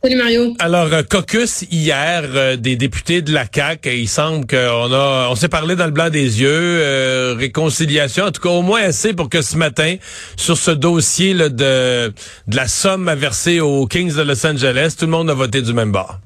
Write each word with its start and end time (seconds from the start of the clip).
Salut 0.00 0.14
Mario. 0.14 0.54
Alors, 0.60 0.92
euh, 0.92 1.02
caucus 1.02 1.62
hier 1.72 2.22
euh, 2.32 2.56
des 2.56 2.76
députés 2.76 3.20
de 3.20 3.32
la 3.32 3.46
CAQ, 3.52 3.96
il 3.96 4.08
semble 4.08 4.46
qu'on 4.46 4.92
a, 4.92 5.26
on 5.28 5.34
s'est 5.34 5.48
parlé 5.48 5.74
dans 5.74 5.86
le 5.86 5.90
blanc 5.90 6.08
des 6.08 6.40
yeux, 6.40 6.48
euh, 6.52 7.34
réconciliation, 7.36 8.26
en 8.26 8.30
tout 8.30 8.40
cas 8.40 8.50
au 8.50 8.62
moins 8.62 8.80
assez 8.80 9.12
pour 9.12 9.28
que 9.28 9.42
ce 9.42 9.56
matin, 9.56 9.96
sur 10.36 10.56
ce 10.56 10.70
dossier 10.70 11.34
là, 11.34 11.48
de, 11.48 12.12
de 12.46 12.56
la 12.56 12.68
somme 12.68 13.08
à 13.08 13.16
verser 13.16 13.58
aux 13.58 13.88
Kings 13.88 14.14
de 14.14 14.22
Los 14.22 14.46
Angeles, 14.46 14.94
tout 14.96 15.06
le 15.06 15.10
monde 15.10 15.30
a 15.30 15.34
voté 15.34 15.62
du 15.62 15.72
même 15.72 15.90
bord. 15.90 16.20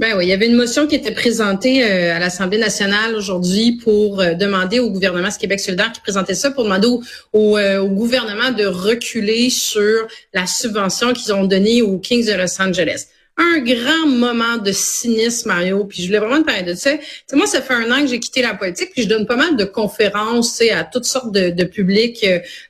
Ben 0.00 0.16
oui, 0.16 0.26
il 0.26 0.28
y 0.28 0.32
avait 0.32 0.48
une 0.48 0.56
motion 0.56 0.88
qui 0.88 0.96
était 0.96 1.12
présentée 1.12 1.84
euh, 1.84 2.16
à 2.16 2.18
l'Assemblée 2.18 2.58
nationale 2.58 3.14
aujourd'hui 3.14 3.78
pour 3.80 4.20
euh, 4.20 4.34
demander 4.34 4.80
au 4.80 4.90
gouvernement, 4.90 5.30
ce 5.30 5.38
Québec 5.38 5.60
solidaire 5.60 5.92
qui 5.92 6.00
présentait 6.00 6.34
ça, 6.34 6.50
pour 6.50 6.64
demander 6.64 6.88
au, 7.32 7.56
euh, 7.56 7.78
au, 7.78 7.88
gouvernement 7.88 8.50
de 8.50 8.66
reculer 8.66 9.50
sur 9.50 10.08
la 10.32 10.46
subvention 10.46 11.12
qu'ils 11.12 11.32
ont 11.32 11.44
donnée 11.44 11.80
aux 11.80 11.98
Kings 11.98 12.26
de 12.26 12.32
Los 12.32 12.60
Angeles. 12.60 13.06
Un 13.36 13.60
grand 13.60 14.08
moment 14.08 14.56
de 14.56 14.72
cynisme, 14.72 15.48
Mario. 15.48 15.84
Puis 15.84 16.02
je 16.02 16.08
voulais 16.08 16.18
vraiment 16.18 16.40
te 16.40 16.46
parler 16.46 16.62
de 16.64 16.74
ça. 16.74 16.90
moi, 17.32 17.46
ça 17.46 17.62
fait 17.62 17.74
un 17.74 17.90
an 17.92 18.00
que 18.00 18.08
j'ai 18.08 18.18
quitté 18.18 18.42
la 18.42 18.54
politique, 18.54 18.90
puis 18.92 19.04
je 19.04 19.08
donne 19.08 19.26
pas 19.26 19.36
mal 19.36 19.56
de 19.56 19.64
conférences 19.64 20.60
à 20.72 20.82
toutes 20.82 21.04
sortes 21.04 21.30
de, 21.30 21.50
de 21.50 21.64
publics 21.64 22.24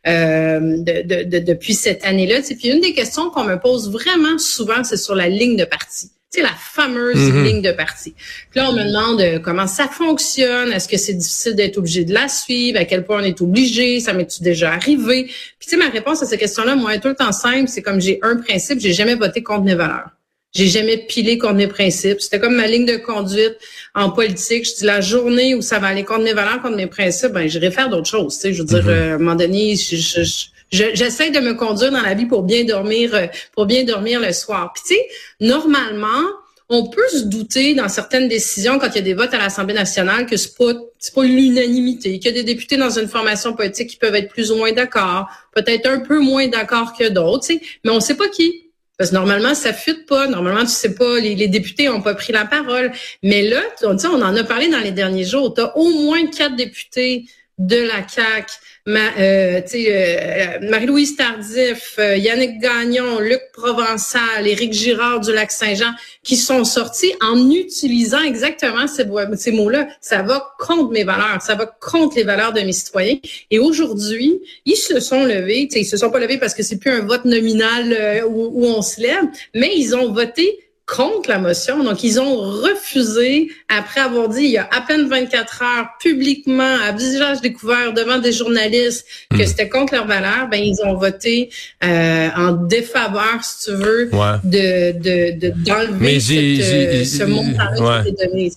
de, 0.04 0.82
de, 0.82 1.38
depuis 1.38 1.74
cette 1.74 2.04
année-là. 2.04 2.40
Puis 2.42 2.68
une 2.68 2.80
des 2.80 2.92
questions 2.92 3.30
qu'on 3.30 3.44
me 3.44 3.58
pose 3.58 3.90
vraiment 3.90 4.36
souvent, 4.38 4.84
c'est 4.84 4.98
sur 4.98 5.14
la 5.14 5.28
ligne 5.28 5.56
de 5.56 5.64
parti 5.64 6.10
c'est 6.34 6.42
la 6.42 6.54
fameuse 6.58 7.16
mhm. 7.16 7.44
ligne 7.44 7.62
de 7.62 7.70
parti. 7.70 8.14
Puis 8.50 8.58
là, 8.60 8.68
on 8.68 8.72
me 8.72 8.84
demande 8.84 9.20
euh, 9.20 9.38
comment 9.38 9.68
ça 9.68 9.86
fonctionne, 9.86 10.72
est-ce 10.72 10.88
que 10.88 10.96
c'est 10.96 11.14
difficile 11.14 11.54
d'être 11.54 11.78
obligé 11.78 12.04
de 12.04 12.12
la 12.12 12.28
suivre, 12.28 12.78
à 12.78 12.84
quel 12.84 13.04
point 13.04 13.20
on 13.20 13.24
est 13.24 13.40
obligé, 13.40 14.00
ça 14.00 14.12
m'est-tu 14.12 14.42
déjà 14.42 14.72
arrivé? 14.72 15.24
Puis 15.24 15.68
tu 15.68 15.70
sais, 15.70 15.76
ma 15.76 15.88
réponse 15.88 16.22
à 16.22 16.26
ces 16.26 16.36
questions-là, 16.36 16.74
moi, 16.74 16.94
est 16.94 17.00
tout 17.00 17.08
le 17.08 17.14
temps 17.14 17.30
simple, 17.30 17.68
c'est 17.68 17.82
comme 17.82 18.00
j'ai 18.00 18.18
un 18.22 18.36
principe, 18.36 18.80
j'ai 18.80 18.92
jamais 18.92 19.14
voté 19.14 19.42
contre 19.44 19.62
mes 19.62 19.76
valeurs. 19.76 20.10
J'ai 20.54 20.66
jamais 20.66 20.98
pilé 20.98 21.36
contre 21.36 21.54
mes 21.54 21.66
principes. 21.66 22.20
C'était 22.20 22.38
comme 22.38 22.54
ma 22.54 22.68
ligne 22.68 22.86
de 22.86 22.96
conduite 22.96 23.56
en 23.92 24.10
politique. 24.10 24.64
Je 24.64 24.76
dis 24.76 24.84
la 24.84 25.00
journée 25.00 25.56
où 25.56 25.62
ça 25.62 25.80
va 25.80 25.88
aller 25.88 26.04
contre 26.04 26.22
mes 26.22 26.32
valeurs, 26.32 26.62
contre 26.62 26.76
mes 26.76 26.86
principes, 26.86 27.32
ben 27.32 27.48
j'irai 27.48 27.72
faire 27.72 27.90
d'autres 27.90 28.08
choses. 28.08 28.36
Tu 28.36 28.40
sais, 28.40 28.52
je 28.52 28.62
veux 28.62 28.68
dire, 28.68 28.84
mhm. 28.84 28.88
euh, 28.88 29.12
à 29.12 29.14
un 29.14 29.18
moment 29.18 29.34
donné, 29.34 29.74
je, 29.74 29.96
je, 29.96 30.44
j'essaie 30.74 31.30
de 31.30 31.40
me 31.40 31.54
conduire 31.54 31.92
dans 31.92 32.02
la 32.02 32.14
vie 32.14 32.26
pour 32.26 32.42
bien 32.42 32.64
dormir, 32.64 33.14
euh, 33.14 33.26
pour 33.52 33.66
bien 33.66 33.84
dormir 33.84 34.20
le 34.20 34.32
soir. 34.32 34.72
Tu 34.76 34.94
sais, 34.94 35.06
normalement, 35.40 36.22
on 36.68 36.88
peut 36.88 37.08
se 37.12 37.24
douter 37.24 37.74
dans 37.74 37.88
certaines 37.88 38.28
décisions 38.28 38.78
quand 38.78 38.88
il 38.88 38.96
y 38.96 38.98
a 38.98 39.02
des 39.02 39.14
votes 39.14 39.34
à 39.34 39.38
l'Assemblée 39.38 39.74
nationale 39.74 40.26
que 40.26 40.36
c'est 40.36 40.56
pas 40.56 40.72
pas 41.14 41.24
l'unanimité, 41.24 42.18
qu'il 42.18 42.34
y 42.34 42.38
a 42.38 42.42
des 42.42 42.54
députés 42.54 42.78
dans 42.78 42.98
une 42.98 43.08
formation 43.08 43.52
politique 43.52 43.90
qui 43.90 43.96
peuvent 43.96 44.14
être 44.14 44.30
plus 44.30 44.50
ou 44.50 44.56
moins 44.56 44.72
d'accord, 44.72 45.28
peut-être 45.54 45.86
un 45.86 46.00
peu 46.00 46.18
moins 46.18 46.48
d'accord 46.48 46.94
que 46.96 47.08
d'autres, 47.10 47.46
tu 47.46 47.54
sais, 47.54 47.60
mais 47.84 47.90
on 47.90 48.00
sait 48.00 48.16
pas 48.16 48.28
qui. 48.28 48.62
Parce 48.96 49.10
que 49.10 49.16
normalement, 49.16 49.54
ça 49.54 49.72
fuite 49.72 50.06
pas. 50.06 50.28
Normalement, 50.28 50.60
tu 50.60 50.68
sais 50.68 50.94
pas, 50.94 51.18
les, 51.18 51.34
les 51.34 51.48
députés 51.48 51.88
ont 51.88 52.00
pas 52.00 52.14
pris 52.14 52.32
la 52.32 52.44
parole. 52.44 52.92
Mais 53.24 53.42
là, 53.42 53.60
on, 53.82 53.96
on 53.96 54.22
en 54.22 54.36
a 54.36 54.44
parlé 54.44 54.68
dans 54.68 54.78
les 54.78 54.92
derniers 54.92 55.24
jours. 55.24 55.52
Tu 55.52 55.60
as 55.62 55.76
au 55.76 55.88
moins 55.90 56.24
quatre 56.26 56.54
députés 56.54 57.24
de 57.58 57.76
la 57.76 58.06
CAQ 58.06 58.52
euh, 58.86 59.62
euh, 59.74 60.58
Marie-Louise 60.60 61.16
Tardif, 61.16 61.94
euh, 61.98 62.16
Yannick 62.16 62.60
Gagnon, 62.60 63.18
Luc 63.20 63.40
Provençal, 63.54 64.46
Éric 64.46 64.74
Girard 64.74 65.20
du 65.20 65.32
Lac-Saint-Jean, 65.32 65.92
qui 66.22 66.36
sont 66.36 66.64
sortis 66.64 67.14
en 67.22 67.50
utilisant 67.50 68.22
exactement 68.22 68.86
ces, 68.86 69.52
mots-là. 69.52 69.88
Ça 70.02 70.22
va 70.22 70.54
contre 70.58 70.90
mes 70.90 71.04
valeurs, 71.04 71.40
ça 71.40 71.54
va 71.54 71.64
contre 71.64 72.16
les 72.16 72.24
valeurs 72.24 72.52
de 72.52 72.60
mes 72.60 72.72
citoyens. 72.72 73.16
Et 73.50 73.58
aujourd'hui, 73.58 74.38
ils 74.66 74.76
se 74.76 75.00
sont 75.00 75.24
levés, 75.24 75.66
ils 75.74 75.86
se 75.86 75.96
sont 75.96 76.10
pas 76.10 76.20
levés 76.20 76.36
parce 76.36 76.52
que 76.52 76.62
c'est 76.62 76.78
plus 76.78 76.90
un 76.90 77.06
vote 77.06 77.24
nominal 77.24 78.26
où 78.28 78.66
on 78.66 78.82
se 78.82 79.00
lève, 79.00 79.24
mais 79.54 79.72
ils 79.74 79.94
ont 79.94 80.12
voté 80.12 80.58
contre 80.86 81.30
la 81.30 81.38
motion. 81.38 81.82
Donc, 81.82 82.04
ils 82.04 82.20
ont 82.20 82.36
refusé, 82.36 83.50
après 83.68 84.00
avoir 84.00 84.28
dit 84.28 84.42
il 84.42 84.50
y 84.50 84.58
a 84.58 84.68
à 84.70 84.80
peine 84.82 85.08
24 85.08 85.62
heures 85.62 85.88
publiquement, 85.98 86.76
à 86.82 86.92
visage 86.92 87.40
découvert 87.40 87.92
devant 87.92 88.18
des 88.18 88.32
journalistes, 88.32 89.06
que 89.30 89.36
hmm. 89.36 89.46
c'était 89.46 89.68
contre 89.68 89.94
leurs 89.94 90.06
valeurs, 90.06 90.48
ben 90.50 90.62
ils 90.62 90.78
ont 90.84 90.94
voté 90.94 91.50
euh, 91.82 92.28
en 92.36 92.52
défaveur, 92.52 93.42
si 93.42 93.70
tu 93.70 93.76
veux, 93.76 94.10
de, 94.44 94.92
de, 94.92 95.50
d'enlever 95.64 96.16
euh, 96.16 97.04
ce 97.04 97.24
montant-là 97.24 98.02
qui 98.02 98.10
était 98.10 98.26
donné. 98.26 98.52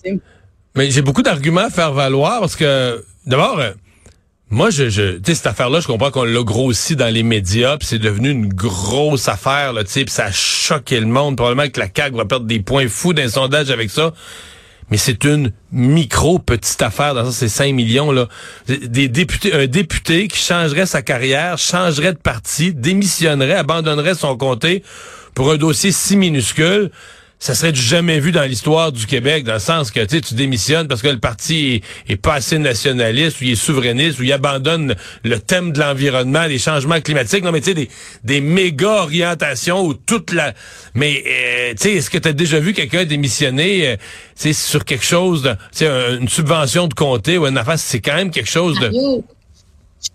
Mais 0.74 0.90
j'ai 0.90 1.02
beaucoup 1.02 1.22
d'arguments 1.22 1.62
à 1.62 1.70
faire 1.70 1.92
valoir 1.92 2.40
parce 2.40 2.56
que, 2.56 3.04
d'abord... 3.26 3.60
Moi, 4.50 4.70
je, 4.70 4.88
je 4.88 5.16
tu 5.18 5.20
sais, 5.26 5.34
cette 5.34 5.46
affaire-là, 5.46 5.80
je 5.80 5.86
comprends 5.86 6.10
qu'on 6.10 6.24
l'a 6.24 6.42
grossi 6.42 6.96
dans 6.96 7.12
les 7.12 7.22
médias, 7.22 7.76
puis 7.76 7.86
c'est 7.86 7.98
devenu 7.98 8.30
une 8.30 8.48
grosse 8.48 9.28
affaire, 9.28 9.74
là, 9.74 9.84
tu 9.84 9.90
sais, 9.90 10.04
puis 10.04 10.14
ça 10.14 10.26
a 10.26 10.32
choqué 10.32 11.00
le 11.00 11.06
monde. 11.06 11.36
Probablement 11.36 11.68
que 11.68 11.78
la 11.78 11.88
CAQ 11.94 12.16
va 12.16 12.24
perdre 12.24 12.46
des 12.46 12.60
points 12.60 12.88
fous 12.88 13.12
d'un 13.12 13.28
sondage 13.28 13.70
avec 13.70 13.90
ça. 13.90 14.14
Mais 14.90 14.96
c'est 14.96 15.24
une 15.24 15.52
micro 15.70 16.38
petite 16.38 16.80
affaire 16.80 17.14
dans 17.14 17.26
ça, 17.26 17.32
c'est 17.32 17.50
5 17.50 17.74
millions 17.74 18.10
là. 18.10 18.26
Des 18.66 19.08
députés, 19.08 19.52
un 19.52 19.66
député 19.66 20.28
qui 20.28 20.38
changerait 20.38 20.86
sa 20.86 21.02
carrière, 21.02 21.58
changerait 21.58 22.14
de 22.14 22.18
parti, 22.18 22.72
démissionnerait, 22.72 23.54
abandonnerait 23.54 24.14
son 24.14 24.34
comté 24.38 24.82
pour 25.34 25.52
un 25.52 25.58
dossier 25.58 25.92
si 25.92 26.16
minuscule 26.16 26.90
ça 27.38 27.54
serait 27.54 27.72
du 27.72 27.80
jamais 27.80 28.18
vu 28.18 28.32
dans 28.32 28.42
l'histoire 28.42 28.90
du 28.90 29.06
Québec, 29.06 29.44
dans 29.44 29.54
le 29.54 29.58
sens 29.60 29.90
que 29.90 30.00
tu 30.04 30.34
démissionnes 30.34 30.88
parce 30.88 31.02
que 31.02 31.08
le 31.08 31.18
parti 31.18 31.82
est, 32.08 32.16
pas 32.16 32.34
assez 32.34 32.58
nationaliste 32.58 33.40
ou 33.40 33.44
il 33.44 33.52
est 33.52 33.54
souverainiste 33.54 34.18
ou 34.18 34.24
il 34.24 34.32
abandonne 34.32 34.96
le 35.22 35.38
thème 35.38 35.72
de 35.72 35.78
l'environnement, 35.78 36.46
les 36.46 36.58
changements 36.58 37.00
climatiques. 37.00 37.44
Non, 37.44 37.52
mais 37.52 37.60
tu 37.60 37.66
sais, 37.66 37.74
des, 37.74 37.88
des 38.24 38.40
méga 38.40 39.02
orientations 39.02 39.84
ou 39.84 39.94
toute 39.94 40.32
la... 40.32 40.52
Mais, 40.94 41.22
euh, 41.26 41.70
tu 41.70 41.82
sais, 41.82 41.92
est-ce 41.94 42.10
que 42.10 42.18
tu 42.18 42.28
as 42.28 42.32
déjà 42.32 42.58
vu 42.58 42.72
quelqu'un 42.72 43.04
démissionner 43.04 43.96
euh, 44.44 44.52
sur 44.52 44.84
quelque 44.84 45.04
chose, 45.04 45.42
de, 45.42 46.18
une 46.18 46.28
subvention 46.28 46.88
de 46.88 46.94
comté 46.94 47.38
ou 47.38 47.46
une 47.46 47.56
affaire? 47.56 47.78
C'est 47.78 48.00
quand 48.00 48.16
même 48.16 48.30
quelque 48.30 48.50
chose 48.50 48.78
de 48.80 48.90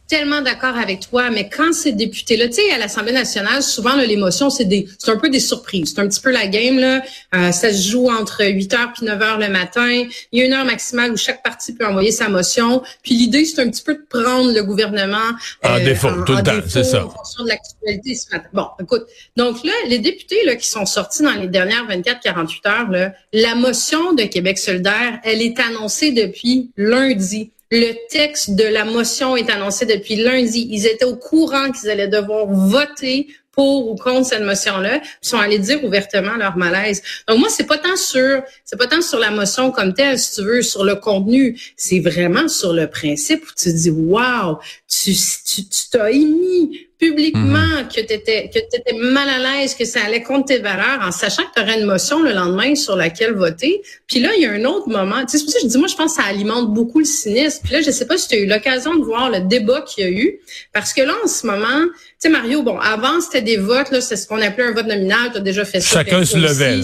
tellement 0.08 0.42
d'accord 0.42 0.78
avec 0.78 1.00
toi, 1.10 1.32
mais 1.32 1.50
quand 1.50 1.74
ces 1.74 1.92
députés-là, 1.92 2.48
tu 2.48 2.56
sais, 2.56 2.72
à 2.72 2.78
l'Assemblée 2.78 3.14
nationale, 3.14 3.64
souvent 3.64 3.96
l'émotion, 3.96 4.52
c'est 4.52 4.66
des, 4.66 4.88
c'est 5.00 5.10
un 5.10 5.18
peu 5.18 5.30
des 5.30 5.40
surprises. 5.40 5.94
C'est 5.96 6.02
un 6.02 6.08
petit 6.08 6.22
peu 6.22 6.32
la 6.32 6.46
game 6.46 6.78
là. 6.78 7.02
Euh, 7.34 7.52
ça 7.52 7.74
se 7.74 7.90
joue 7.90 8.12
entre 8.12 8.46
8 8.46 8.74
heures 8.76 8.94
puis 8.96 9.06
9 9.06 9.22
heures 9.22 9.40
le 9.40 9.50
matin. 9.50 10.04
Il 10.32 10.40
y 10.40 10.42
a 10.44 10.46
une 10.46 10.54
heure 10.54 10.66
maximale 10.66 11.12
où 11.12 11.18
chaque 11.18 11.42
parti 11.42 11.74
peut 11.74 11.88
envoyer 11.88 12.12
sa 12.12 12.30
motion. 12.30 12.84
Puis 13.02 13.16
l'idée, 13.16 13.44
c'est 13.44 13.62
un 13.62 13.70
petit 13.70 13.82
peu 13.82 13.96
de 13.96 14.06
prendre 14.08 14.54
le 14.54 14.64
gouvernement 14.64 15.18
en 15.64 15.76
euh, 15.76 15.84
défaut, 15.84 16.10
tout 16.26 16.36
le 16.36 16.44
temps, 16.44 16.62
c'est 16.68 16.84
ça. 16.84 17.06
En 17.06 17.10
fonction 17.10 17.44
de 17.44 17.50
l'actualité. 17.50 18.16
Bon, 18.54 18.68
écoute, 18.80 19.08
donc 19.36 19.64
là, 19.64 19.74
les 19.88 20.00
députés 20.00 20.46
là 20.46 20.56
qui 20.56 20.68
sont 20.68 20.86
sortis 20.86 21.24
dans 21.24 21.34
les 21.34 21.48
dernières 21.48 21.88
24-48 21.88 22.68
heures, 22.68 22.90
là, 22.92 23.14
la 23.32 23.56
motion 23.56 24.14
de 24.14 24.24
Québec 24.24 24.60
solidaire, 24.60 25.20
elle 25.24 25.42
est 25.42 25.60
annoncée 25.60 26.12
depuis 26.12 26.72
lundi. 26.78 27.52
Le 27.76 28.08
texte 28.08 28.52
de 28.52 28.66
la 28.66 28.86
motion 28.86 29.36
est 29.36 29.50
annoncé 29.50 29.88
depuis 29.88 30.16
lundi. 30.16 30.68
Ils 30.70 30.86
étaient 30.86 31.06
au 31.06 31.16
courant 31.16 31.72
qu'ils 31.72 31.90
allaient 31.90 32.08
devoir 32.08 32.46
voter 32.46 33.26
pour 33.52 33.90
ou 33.90 33.96
contre 33.96 34.28
cette 34.28 34.44
motion-là, 34.44 35.02
ils 35.22 35.28
sont 35.28 35.38
allés 35.38 35.58
dire 35.58 35.84
ouvertement 35.84 36.36
leur 36.36 36.56
malaise. 36.56 37.02
Donc 37.28 37.40
moi, 37.40 37.50
c'est 37.50 37.66
pas 37.66 37.80
tant 37.80 37.96
sur, 37.96 38.44
c'est 38.64 38.78
pas 38.78 38.86
tant 38.86 39.02
sur 39.02 39.18
la 39.18 39.32
motion 39.32 39.72
comme 39.72 39.94
telle, 39.94 40.20
si 40.20 40.36
tu 40.36 40.44
veux, 40.44 40.62
sur 40.62 40.84
le 40.84 40.96
contenu, 40.96 41.60
c'est 41.76 42.00
vraiment 42.00 42.48
sur 42.48 42.74
le 42.74 42.88
principe 42.88 43.44
où 43.44 43.52
tu 43.56 43.74
dis, 43.74 43.90
wow, 43.90 44.60
tu, 44.88 45.14
tu, 45.14 45.68
tu 45.68 45.90
t'as 45.92 46.12
émis 46.12 46.88
publiquement 47.04 47.58
mhm. 47.58 47.88
que 47.88 48.02
tu 48.02 48.14
étais 48.14 48.50
que 48.54 48.60
étais 48.60 48.94
mal 48.94 49.28
à 49.28 49.40
l'aise, 49.40 49.76
que 49.76 49.86
ça 49.86 50.00
allait 50.06 50.24
contre 50.24 50.46
tes 50.46 50.60
valeurs, 50.60 51.00
en 51.02 51.12
sachant 51.12 51.44
que 51.44 51.54
tu 51.56 51.62
aurais 51.62 51.80
une 51.80 51.86
motion 51.86 52.22
le 52.22 52.32
lendemain 52.32 52.76
sur 52.76 52.96
laquelle 52.96 53.34
voter. 53.34 53.82
Puis 54.08 54.20
là, 54.20 54.30
il 54.36 54.44
y 54.44 54.46
a 54.46 54.52
un 54.52 54.64
autre 54.66 54.90
moment. 54.90 55.26
Tu 55.26 55.32
sais, 55.32 55.38
c'est 55.38 55.44
pour 55.46 55.54
ça 55.54 55.60
que 55.60 55.66
je 55.66 55.70
dis, 55.72 55.78
moi, 55.78 55.88
je 55.88 55.96
pense 55.96 56.16
que 56.16 56.22
ça 56.22 56.28
alimente 56.28 56.74
beaucoup 56.74 57.00
le 57.00 57.06
cynisme. 57.06 57.62
Puis 57.64 57.74
là, 57.74 57.82
je 57.82 57.92
sais 57.92 58.06
pas 58.06 58.18
si 58.18 58.28
tu 58.28 58.36
as 58.36 58.40
eu 58.40 58.46
l'occasion 58.46 58.96
de 58.96 59.04
voir 59.04 59.30
le 59.30 59.42
débat 59.42 59.82
qu'il 59.82 60.04
y 60.04 60.08
a 60.08 60.12
eu, 60.12 60.40
parce 60.72 60.94
que 60.94 61.02
là, 61.02 61.14
en 61.24 61.28
ce 61.28 61.46
moment, 61.46 61.84
tu 61.84 62.00
sais, 62.20 62.30
Mario, 62.30 62.64
bon, 62.64 62.78
avant, 62.80 63.20
c'était 63.20 63.42
des 63.42 63.58
votes, 63.58 63.92
là, 63.92 64.02
c'est 64.02 64.16
ce 64.16 64.28
qu'on 64.28 64.42
appelait 64.42 64.66
un 64.66 64.72
vote 64.72 64.88
nominal. 64.88 65.32
Tu 65.32 65.38
as 65.38 65.42
déjà 65.42 65.66
fait 65.66 65.82
ça. 65.82 66.04
Chacun 66.04 66.24
se 66.24 66.38
levait. 66.38 66.82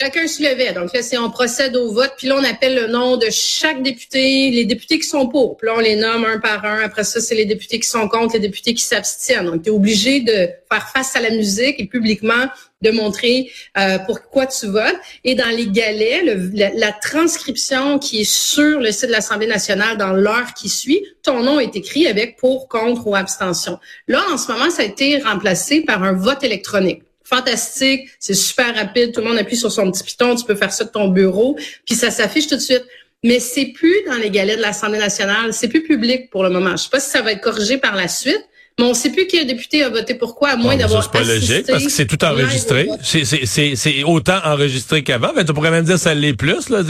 Chacun 0.00 0.28
se 0.28 0.40
levait. 0.40 0.72
Donc 0.72 0.92
là, 0.92 1.02
c'est 1.02 1.18
on 1.18 1.28
procède 1.28 1.74
au 1.74 1.92
vote, 1.92 2.12
puis 2.16 2.28
là, 2.28 2.36
on 2.38 2.44
appelle 2.44 2.76
le 2.76 2.86
nom 2.86 3.16
de 3.16 3.26
chaque 3.30 3.82
député, 3.82 4.48
les 4.52 4.64
députés 4.64 5.00
qui 5.00 5.08
sont 5.08 5.26
pour. 5.26 5.56
Puis 5.56 5.66
là, 5.66 5.74
on 5.76 5.80
les 5.80 5.96
nomme 5.96 6.24
un 6.24 6.38
par 6.38 6.64
un. 6.64 6.82
Après 6.82 7.02
ça, 7.02 7.20
c'est 7.20 7.34
les 7.34 7.46
députés 7.46 7.80
qui 7.80 7.88
sont 7.88 8.08
contre, 8.08 8.34
les 8.34 8.40
députés 8.40 8.74
qui 8.74 8.84
s'abstiennent. 8.84 9.46
Donc, 9.46 9.64
tu 9.64 9.70
es 9.70 9.72
obligé 9.72 10.20
de 10.20 10.50
faire 10.70 10.88
face 10.94 11.16
à 11.16 11.20
la 11.20 11.30
musique 11.30 11.80
et 11.80 11.86
publiquement 11.86 12.46
de 12.80 12.92
montrer 12.92 13.50
euh, 13.76 13.98
pourquoi 14.06 14.46
tu 14.46 14.68
votes. 14.68 15.00
Et 15.24 15.34
dans 15.34 15.48
les 15.48 15.66
galets, 15.66 16.22
la, 16.52 16.92
transcription 16.92 17.98
qui 17.98 18.20
est 18.20 18.30
sur 18.30 18.78
le 18.78 18.92
site 18.92 19.06
de 19.06 19.12
l'Assemblée 19.12 19.48
nationale 19.48 19.96
dans 19.96 20.12
l'heure 20.12 20.54
qui 20.54 20.68
suit, 20.68 21.04
ton 21.24 21.42
nom 21.42 21.58
est 21.58 21.74
écrit 21.74 22.06
avec 22.06 22.36
pour, 22.36 22.68
contre 22.68 23.04
ou 23.08 23.16
abstention. 23.16 23.80
Là, 24.06 24.22
en 24.30 24.38
ce 24.38 24.52
moment, 24.52 24.70
ça 24.70 24.82
a 24.82 24.84
été 24.84 25.18
remplacé 25.18 25.80
par 25.80 26.04
un 26.04 26.12
vote 26.12 26.44
électronique 26.44 27.02
fantastique, 27.28 28.08
c'est 28.18 28.34
super 28.34 28.74
rapide, 28.74 29.12
tout 29.12 29.20
le 29.20 29.26
monde 29.26 29.38
appuie 29.38 29.56
sur 29.56 29.70
son 29.70 29.90
petit 29.90 30.04
piton, 30.04 30.34
tu 30.34 30.44
peux 30.44 30.54
faire 30.54 30.72
ça 30.72 30.84
de 30.84 30.90
ton 30.90 31.08
bureau, 31.08 31.56
puis 31.84 31.94
ça 31.94 32.10
s'affiche 32.10 32.46
tout 32.46 32.56
de 32.56 32.60
suite. 32.60 32.84
Mais 33.24 33.40
c'est 33.40 33.66
plus 33.66 33.96
dans 34.06 34.14
les 34.14 34.30
galets 34.30 34.56
de 34.56 34.62
l'Assemblée 34.62 34.98
nationale, 34.98 35.52
c'est 35.52 35.68
plus 35.68 35.82
public 35.82 36.30
pour 36.30 36.44
le 36.44 36.50
moment. 36.50 36.72
Je 36.72 36.84
sais 36.84 36.88
pas 36.90 37.00
si 37.00 37.10
ça 37.10 37.20
va 37.20 37.32
être 37.32 37.40
corrigé 37.40 37.76
par 37.76 37.96
la 37.96 38.06
suite, 38.06 38.44
mais 38.78 38.84
on 38.84 38.90
ne 38.90 38.94
sait 38.94 39.10
plus 39.10 39.26
quel 39.26 39.44
député 39.44 39.82
a 39.82 39.88
voté 39.88 40.14
pourquoi, 40.14 40.50
à 40.50 40.56
moins 40.56 40.76
d'avoir 40.76 41.02
C'est 41.02 41.10
pas 41.10 41.24
logique, 41.24 41.66
parce 41.66 41.82
que 41.82 41.90
c'est 41.90 42.06
tout 42.06 42.24
enregistré. 42.24 42.88
C'est 43.02 44.04
autant 44.04 44.38
enregistré 44.44 45.02
qu'avant. 45.02 45.32
Mais 45.34 45.44
tu 45.44 45.52
pourrais 45.52 45.72
même 45.72 45.84
dire 45.84 45.96
que 45.96 46.00
ça 46.00 46.14
l'est 46.14 46.34
plus. 46.34 46.68
Là. 46.68 46.82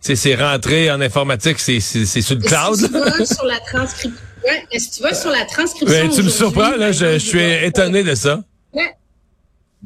C'est 0.00 0.34
rentré 0.34 0.90
en 0.90 1.00
informatique, 1.00 1.60
c'est 1.60 1.78
sur 1.78 2.34
le 2.34 2.42
cloud. 2.42 2.76
Si 2.76 2.88
tu 2.88 2.98
vas 2.98 3.24
sur 3.24 3.44
la 3.44 3.60
transcription, 3.60 4.20
ouais, 4.44 4.66
si 4.76 4.90
tu 4.90 5.02
vas 5.02 5.14
sur 5.14 5.30
la 5.30 5.44
transcription... 5.44 6.08
tu 6.08 6.22
me 6.24 6.30
surprends, 6.30 6.76
là, 6.76 6.90
je, 6.90 7.12
je 7.12 7.18
suis 7.18 7.64
étonné 7.64 8.02
de 8.02 8.16
ça. 8.16 8.42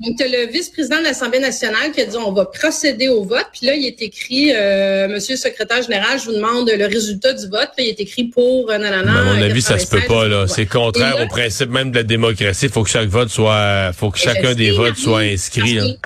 Donc, 0.00 0.16
tu 0.16 0.22
as 0.22 0.28
le 0.28 0.50
vice-président 0.50 0.98
de 0.98 1.04
l'Assemblée 1.04 1.40
nationale 1.40 1.90
qui 1.92 2.00
a 2.00 2.06
dit 2.06 2.16
on 2.16 2.32
va 2.32 2.44
procéder 2.44 3.08
au 3.08 3.24
vote. 3.24 3.46
Puis 3.52 3.66
là, 3.66 3.74
il 3.74 3.84
est 3.84 4.00
écrit 4.00 4.52
euh, 4.54 5.08
Monsieur 5.08 5.34
le 5.34 5.38
secrétaire 5.38 5.82
général, 5.82 6.20
je 6.20 6.26
vous 6.26 6.34
demande 6.34 6.70
le 6.70 6.86
résultat 6.86 7.32
du 7.32 7.48
vote. 7.48 7.70
Puis 7.76 7.86
il 7.86 7.88
est 7.88 8.00
écrit 8.00 8.24
pour 8.24 8.70
euh, 8.70 8.78
nanana. 8.78 9.20
à 9.20 9.24
mon 9.24 9.42
avis, 9.42 9.62
ça 9.62 9.78
se 9.78 9.86
peut 9.86 10.02
pas, 10.06 10.28
là. 10.28 10.46
C'est 10.46 10.66
contraire 10.66 11.16
au 11.22 11.26
principe 11.26 11.70
même 11.70 11.90
de 11.90 11.96
la 11.96 12.02
démocratie. 12.04 12.66
Il 12.66 12.72
faut 12.72 12.84
que 12.84 12.90
chaque 12.90 13.08
vote 13.08 13.28
soit 13.28 13.92
faut 13.92 14.10
que 14.10 14.18
chacun 14.18 14.54
des 14.54 14.70
votes 14.70 14.96
soit 14.96 15.20
inscrit. 15.20 15.98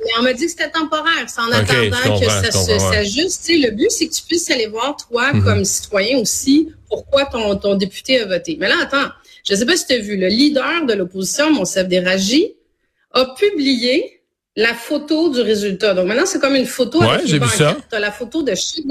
Mais 0.00 0.10
on 0.20 0.22
m'a 0.22 0.32
dit 0.32 0.44
que 0.44 0.50
c'était 0.50 0.70
temporaire. 0.70 1.26
C'est 1.26 1.40
en 1.40 1.50
attendant 1.50 2.20
que 2.20 2.26
ça 2.26 2.78
s'ajuste. 2.78 3.48
Le 3.48 3.70
but, 3.70 3.90
c'est 3.90 4.06
que 4.06 4.14
tu 4.14 4.22
puisses 4.22 4.48
aller 4.50 4.68
voir, 4.68 4.96
toi, 4.96 5.32
mhm. 5.32 5.42
comme 5.42 5.64
citoyen 5.64 6.18
aussi, 6.18 6.68
pourquoi 6.88 7.24
ton, 7.26 7.56
ton 7.56 7.74
député 7.74 8.20
a 8.20 8.26
voté. 8.26 8.56
Mais 8.60 8.68
là, 8.68 8.76
attends, 8.80 9.10
je 9.46 9.54
ne 9.54 9.58
sais 9.58 9.66
pas 9.66 9.76
si 9.76 9.86
tu 9.86 9.94
as 9.94 9.98
vu, 9.98 10.16
le 10.16 10.28
leader 10.28 10.86
de 10.86 10.92
l'opposition, 10.92 11.52
Monsef 11.52 11.88
Déragi, 11.88 12.54
a 13.12 13.34
publié 13.34 14.22
la 14.56 14.74
photo 14.74 15.30
du 15.30 15.40
résultat. 15.40 15.94
Donc 15.94 16.06
maintenant, 16.08 16.26
c'est 16.26 16.40
comme 16.40 16.56
une 16.56 16.66
photo 16.66 17.00
ouais, 17.00 17.20
j'ai 17.24 17.38
vu 17.38 17.48
ça. 17.48 17.76
Tu 17.88 17.94
as 17.94 18.00
la 18.00 18.10
photo 18.10 18.42
de 18.42 18.54
chaque 18.54 18.84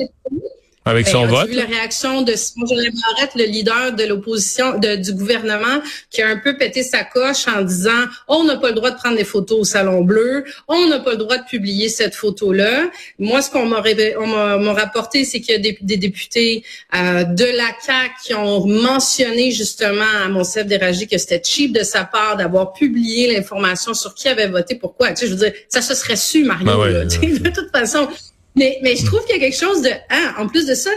avec 0.88 1.06
ben, 1.06 1.12
son 1.12 1.26
vote? 1.28 1.50
vu 1.50 1.56
la 1.56 1.66
réaction 1.66 2.22
de 2.22 2.34
Simon 2.34 2.66
Jolin 2.66 2.90
Barrette, 3.16 3.36
le 3.36 3.46
leader 3.46 3.94
de 3.94 4.04
l'opposition 4.04 4.80
du 4.80 5.14
gouvernement, 5.14 5.82
qui 6.10 6.22
a 6.22 6.30
un 6.30 6.38
peu 6.38 6.58
pété 6.58 6.84
sa 6.84 7.04
coche 7.04 7.48
en 7.48 7.62
disant 7.62 8.06
on 8.28 8.44
n'a 8.44 8.58
pas 8.58 8.70
le 8.70 8.76
droit 8.76 8.92
de 8.92 8.98
prendre 8.98 9.18
des 9.18 9.24
photos 9.24 9.60
au 9.60 9.64
Salon 9.64 10.02
Bleu, 10.02 10.46
on 10.68 10.88
n'a 10.88 11.00
pas 11.00 11.12
le 11.12 11.18
droit 11.18 11.38
de 11.38 11.46
publier 11.46 11.90
cette 11.90 12.16
photo-là. 12.16 12.90
Moi, 13.20 13.42
ce 13.42 13.50
qu'on 13.50 13.66
m'a 13.66 13.82
rapporté, 14.74 15.26
c'est 15.26 15.42
qu'il 15.42 15.56
y 15.56 15.58
a 15.58 15.74
des, 15.82 15.98
députés 15.98 16.64
euh, 16.96 17.24
de 17.24 17.46
la 17.46 17.72
CAQ 17.80 18.14
qui 18.24 18.34
ont 18.34 18.66
mentionné 18.66 19.52
justement 19.52 20.06
à 20.24 20.28
Monsef 20.30 20.66
Déragi 20.66 21.08
que 21.08 21.18
c'était 21.18 21.42
cheap 21.44 21.74
de 21.74 21.84
sa 21.84 22.04
part 22.04 22.38
d'avoir 22.38 22.74
publié 22.74 23.34
l'information 23.34 23.94
sur 23.94 24.14
qui 24.14 24.28
avait 24.28 24.48
voté, 24.48 24.76
pourquoi. 24.76 25.10
Tu 25.10 25.18
sais, 25.18 25.28
je 25.28 25.32
veux 25.32 25.38
dire, 25.38 25.54
ça 25.70 25.82
se 25.82 25.96
serait 25.96 26.16
su, 26.16 26.44
Mario. 26.44 26.66
Ben 26.66 27.08
de 27.08 27.50
toute 27.50 27.72
façon, 27.72 28.08
mais, 28.58 28.80
mais 28.82 28.96
je 28.96 29.06
trouve 29.06 29.24
qu'il 29.26 29.36
y 29.36 29.40
a 29.40 29.42
quelque 29.42 29.58
chose 29.58 29.82
de... 29.82 29.90
Ah, 30.10 30.36
en 30.40 30.48
plus 30.48 30.66
de 30.66 30.76
ça, 30.76 30.90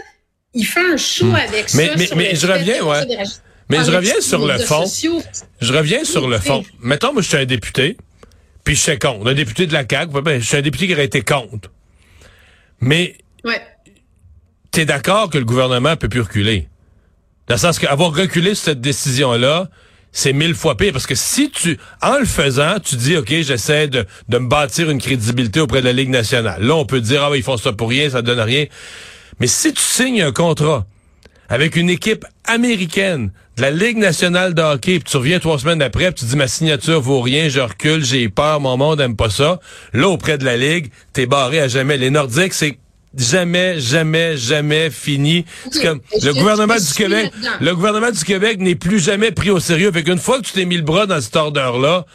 il 0.54 0.64
fait 0.64 0.80
un 0.80 0.96
show 0.96 1.26
hmm. 1.26 1.34
avec 1.34 1.74
mais, 1.74 1.86
ça. 1.88 1.94
Mais, 1.96 2.08
mais 2.16 2.34
je 2.34 2.46
reviens, 2.46 2.82
ouais. 2.84 3.06
Mais 3.68 3.84
je 3.84 3.90
reviens 3.90 4.20
sur 4.20 4.46
le 4.46 4.58
fond. 4.58 4.84
Je 5.60 5.72
reviens 5.72 6.04
sur 6.04 6.28
le 6.28 6.38
fond. 6.38 6.64
Mettons, 6.80 7.12
moi, 7.12 7.22
je 7.22 7.28
suis 7.28 7.36
un 7.36 7.44
député, 7.44 7.96
puis 8.64 8.74
je 8.74 8.80
suis 8.80 8.98
contre. 8.98 9.28
Un 9.28 9.34
député 9.34 9.66
de 9.66 9.72
la 9.72 9.84
CAQ, 9.88 10.12
je 10.40 10.40
suis 10.40 10.56
un 10.56 10.62
député 10.62 10.86
qui 10.86 10.94
aurait 10.94 11.04
été 11.04 11.22
contre. 11.22 11.70
Mais... 12.80 13.16
Ouais. 13.44 13.60
T'es 14.72 14.84
d'accord 14.84 15.30
que 15.30 15.38
le 15.38 15.44
gouvernement 15.44 15.96
peut 15.96 16.08
plus 16.08 16.20
reculer? 16.20 16.68
Dans 17.48 17.56
le 17.56 17.60
sens 17.60 17.78
qu'avoir 17.78 18.14
reculé 18.14 18.54
sur 18.54 18.66
cette 18.66 18.80
décision-là, 18.80 19.68
c'est 20.12 20.32
mille 20.32 20.54
fois 20.54 20.76
pire 20.76 20.92
parce 20.92 21.06
que 21.06 21.14
si 21.14 21.50
tu, 21.50 21.78
en 22.02 22.18
le 22.18 22.24
faisant, 22.24 22.76
tu 22.82 22.96
dis, 22.96 23.16
OK, 23.16 23.28
j'essaie 23.28 23.88
de, 23.88 24.06
de 24.28 24.38
me 24.38 24.48
bâtir 24.48 24.90
une 24.90 25.00
crédibilité 25.00 25.60
auprès 25.60 25.80
de 25.80 25.86
la 25.86 25.92
Ligue 25.92 26.10
nationale. 26.10 26.62
Là, 26.62 26.74
on 26.74 26.84
peut 26.84 27.00
dire, 27.00 27.22
ah, 27.22 27.36
ils 27.36 27.42
font 27.42 27.56
ça 27.56 27.72
pour 27.72 27.88
rien, 27.88 28.10
ça 28.10 28.22
donne 28.22 28.40
rien. 28.40 28.66
Mais 29.38 29.46
si 29.46 29.72
tu 29.72 29.80
signes 29.80 30.22
un 30.22 30.32
contrat 30.32 30.86
avec 31.48 31.76
une 31.76 31.90
équipe 31.90 32.24
américaine 32.44 33.32
de 33.56 33.62
la 33.62 33.70
Ligue 33.70 33.98
nationale 33.98 34.54
de 34.54 34.62
hockey, 34.62 34.98
puis 35.00 35.10
tu 35.10 35.16
reviens 35.16 35.38
trois 35.38 35.58
semaines 35.58 35.82
après, 35.82 36.12
puis 36.12 36.20
tu 36.20 36.24
dis 36.26 36.36
ma 36.36 36.48
signature 36.48 37.00
vaut 37.00 37.20
rien, 37.20 37.48
je 37.48 37.60
recule, 37.60 38.04
j'ai 38.04 38.28
peur, 38.28 38.60
mon 38.60 38.76
monde 38.76 39.00
aime 39.00 39.16
pas 39.16 39.30
ça. 39.30 39.60
Là, 39.92 40.08
auprès 40.08 40.38
de 40.38 40.44
la 40.44 40.56
Ligue, 40.56 40.90
t'es 41.12 41.26
barré 41.26 41.60
à 41.60 41.68
jamais. 41.68 41.96
Les 41.96 42.10
Nordiques, 42.10 42.54
c'est 42.54 42.78
jamais, 43.16 43.80
jamais, 43.80 44.36
jamais 44.36 44.90
fini. 44.90 45.44
le 45.74 46.32
gouvernement 46.32 46.76
du 46.76 46.94
Québec, 46.94 47.32
le 47.60 47.74
gouvernement 47.74 48.10
du 48.10 48.24
Québec 48.24 48.58
n'est 48.60 48.74
plus 48.74 49.00
jamais 49.00 49.30
pris 49.30 49.50
au 49.50 49.60
sérieux. 49.60 49.90
Fait 49.92 50.02
qu'une 50.02 50.18
fois 50.18 50.38
que 50.38 50.46
tu 50.46 50.52
t'es 50.52 50.64
mis 50.64 50.76
le 50.76 50.82
bras 50.82 51.06
dans 51.06 51.20
cette 51.20 51.36
ordre-là, 51.36 52.06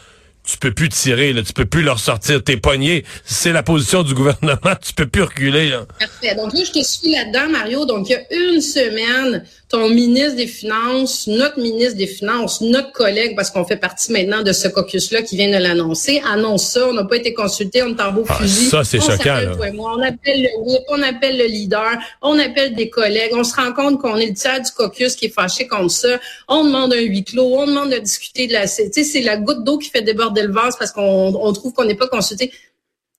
tu 0.46 0.58
peux 0.58 0.72
plus 0.72 0.88
tirer, 0.88 1.32
là, 1.32 1.42
tu 1.42 1.52
peux 1.52 1.64
plus 1.64 1.82
leur 1.82 1.98
sortir 1.98 2.42
tes 2.42 2.56
poignets. 2.56 3.04
C'est 3.24 3.52
la 3.52 3.62
position 3.62 4.02
du 4.02 4.14
gouvernement, 4.14 4.76
tu 4.80 4.92
peux 4.94 5.06
plus 5.06 5.22
reculer. 5.22 5.70
Là. 5.70 5.86
Parfait. 5.98 6.34
Donc 6.36 6.54
là, 6.54 6.60
je 6.64 6.70
te 6.70 6.84
suis 6.84 7.10
là-dedans, 7.10 7.50
Mario. 7.50 7.84
Donc, 7.84 8.08
il 8.08 8.12
y 8.12 8.14
a 8.14 8.54
une 8.54 8.60
semaine, 8.60 9.44
ton 9.68 9.88
ministre 9.88 10.36
des 10.36 10.46
Finances, 10.46 11.26
notre 11.26 11.58
ministre 11.58 11.96
des 11.96 12.06
Finances, 12.06 12.60
notre 12.60 12.92
collègue, 12.92 13.34
parce 13.34 13.50
qu'on 13.50 13.64
fait 13.64 13.76
partie 13.76 14.12
maintenant 14.12 14.42
de 14.42 14.52
ce 14.52 14.68
caucus-là 14.68 15.22
qui 15.22 15.36
vient 15.36 15.48
de 15.48 15.60
l'annoncer, 15.60 16.22
annonce 16.24 16.68
ça. 16.68 16.86
On 16.88 16.92
n'a 16.92 17.04
pas 17.04 17.16
été 17.16 17.34
consulté, 17.34 17.82
on 17.82 17.88
est 17.88 18.00
en 18.00 18.12
beau 18.12 18.24
ah, 18.28 18.34
fusil. 18.34 18.66
Ça, 18.66 18.84
c'est 18.84 19.00
choquant. 19.00 19.40
on 19.58 20.02
appelle 20.02 20.42
le 20.42 20.48
on 20.88 21.02
appelle 21.02 21.38
le 21.38 21.46
leader, 21.46 21.98
on 22.22 22.38
appelle 22.38 22.74
des 22.74 22.90
collègues, 22.90 23.32
on 23.32 23.42
se 23.42 23.56
rend 23.56 23.72
compte 23.72 24.00
qu'on 24.00 24.16
est 24.16 24.28
le 24.28 24.34
tiers 24.34 24.60
du 24.60 24.70
caucus 24.70 25.16
qui 25.16 25.26
est 25.26 25.34
fâché 25.34 25.66
contre 25.66 25.90
ça. 25.90 26.20
On 26.46 26.64
demande 26.64 26.94
un 26.94 27.00
huis 27.00 27.24
clos, 27.24 27.56
on 27.56 27.66
demande 27.66 27.90
de 27.90 27.98
discuter 27.98 28.46
de 28.46 28.52
la... 28.52 28.68
Tu 28.68 28.84
sais, 28.92 29.04
c'est 29.04 29.22
la 29.22 29.36
goutte 29.36 29.64
d'eau 29.64 29.78
qui 29.78 29.90
fait 29.90 30.02
déborder 30.02 30.42
le 30.42 30.52
vase 30.52 30.76
parce 30.78 30.92
qu'on 30.92 31.52
trouve 31.52 31.72
qu'on 31.72 31.84
n'est 31.84 31.96
pas 31.96 32.08
consulté. 32.08 32.52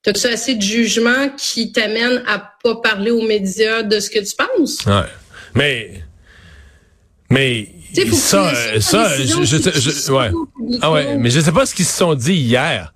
As-tu 0.06 0.28
assez 0.28 0.56
de 0.56 0.62
jugement 0.62 1.30
qui 1.38 1.74
t'amène 1.74 2.24
à 2.26 2.54
pas 2.64 2.76
parler 2.76 3.12
aux 3.12 3.24
médias 3.24 3.84
de 3.84 4.00
ce 4.00 4.10
que 4.10 4.20
tu 4.20 4.34
penses? 4.38 4.86
Ouais. 4.86 5.10
Mais 5.54 6.04
mais 7.30 7.70
ça, 8.12 8.54
ça, 8.80 9.18
je, 9.18 9.44
je, 9.44 10.12
ouais. 10.12 10.32
Ah 10.82 10.92
ouais, 10.92 11.18
mais 11.18 11.30
je 11.30 11.40
sais 11.40 11.52
pas 11.52 11.66
ce 11.66 11.74
qu'ils 11.74 11.86
se 11.86 11.98
sont 11.98 12.16
dit 12.16 12.34
hier. 12.34 12.94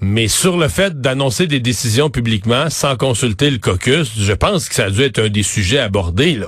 Mais 0.00 0.28
sur 0.28 0.56
le 0.56 0.68
fait 0.68 1.00
d'annoncer 1.00 1.46
des 1.46 1.60
décisions 1.60 2.08
publiquement 2.08 2.70
sans 2.70 2.96
consulter 2.96 3.50
le 3.50 3.58
caucus, 3.58 4.10
je 4.18 4.32
pense 4.32 4.68
que 4.68 4.74
ça 4.74 4.86
a 4.86 4.90
dû 4.90 5.02
être 5.02 5.18
un 5.18 5.28
des 5.28 5.42
sujets 5.42 5.78
abordés, 5.78 6.36
là. 6.36 6.46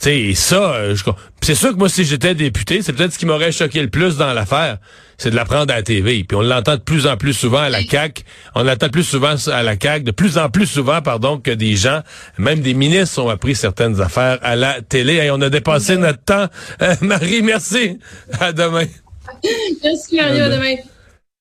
Tu 0.00 0.34
sais, 0.34 0.34
ça, 0.34 0.74
euh, 0.74 0.96
c'est 1.40 1.54
sûr 1.54 1.70
que 1.70 1.78
moi, 1.78 1.88
si 1.88 2.04
j'étais 2.04 2.34
député, 2.34 2.82
c'est 2.82 2.92
peut-être 2.92 3.12
ce 3.12 3.18
qui 3.18 3.24
m'aurait 3.24 3.52
choqué 3.52 3.80
le 3.80 3.88
plus 3.88 4.16
dans 4.16 4.34
l'affaire, 4.34 4.78
c'est 5.18 5.30
de 5.30 5.36
l'apprendre 5.36 5.72
à 5.72 5.76
la 5.76 5.82
TV. 5.82 6.24
Puis 6.24 6.36
on 6.36 6.42
l'entend 6.42 6.76
de 6.76 6.80
plus 6.80 7.06
en 7.06 7.16
plus 7.16 7.32
souvent 7.32 7.60
à 7.60 7.68
la 7.68 7.82
CAC, 7.82 8.24
on 8.54 8.62
l'entend 8.62 8.86
de 8.86 8.92
plus 8.92 9.04
souvent 9.04 9.34
à 9.52 9.62
la 9.62 9.76
CAC, 9.76 10.04
de 10.04 10.10
plus 10.10 10.38
en 10.38 10.48
plus 10.48 10.66
souvent, 10.66 11.02
pardon, 11.02 11.38
que 11.38 11.50
des 11.50 11.76
gens, 11.76 12.02
même 12.38 12.60
des 12.60 12.74
ministres, 12.74 13.22
ont 13.22 13.28
appris 13.28 13.54
certaines 13.54 14.00
affaires 14.00 14.38
à 14.42 14.56
la 14.56 14.80
télé. 14.82 15.14
Et 15.14 15.30
on 15.30 15.40
a 15.40 15.50
dépassé 15.50 15.96
notre 15.96 16.22
temps. 16.22 16.46
Euh, 16.82 16.94
Marie, 17.00 17.42
merci. 17.42 17.98
À 18.40 18.52
demain. 18.52 18.86
Merci, 19.82 20.16
Marie. 20.16 20.40
À 20.40 20.48
demain. 20.48 20.76